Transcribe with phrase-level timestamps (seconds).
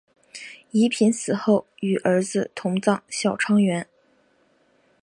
[0.71, 3.87] 宜嫔死后与儿子同葬孝昌园。